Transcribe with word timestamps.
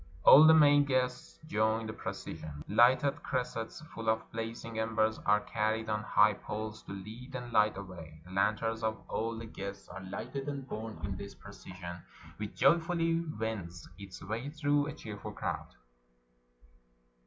All 0.25 0.47
the 0.47 0.53
male 0.55 0.81
guests 0.81 1.37
join 1.45 1.85
the 1.85 1.93
procession. 1.93 2.65
Lighted 2.67 3.21
cressets 3.21 3.81
full 3.93 4.09
of 4.09 4.31
blazing 4.31 4.79
embers 4.79 5.19
are 5.27 5.41
carried 5.41 5.89
on 5.89 6.01
high 6.01 6.33
poles 6.33 6.81
to 6.87 6.91
lead 6.91 7.35
and 7.35 7.53
hght 7.53 7.75
the 7.75 7.83
way. 7.83 8.19
The 8.25 8.31
lanterns 8.31 8.81
of 8.81 8.97
all 9.07 9.37
the 9.37 9.45
guests 9.45 9.87
are 9.89 9.99
Hghted 10.01 10.47
and 10.47 10.67
borne 10.67 10.99
in 11.03 11.17
this 11.17 11.35
procession, 11.35 11.97
which 12.37 12.55
joyfully 12.55 13.23
wends 13.39 13.87
its 13.99 14.23
way 14.23 14.49
through 14.49 14.87
a 14.87 14.93
cheering 14.93 15.19
crowd. 15.35 15.67